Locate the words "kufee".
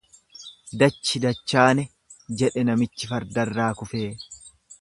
3.83-4.13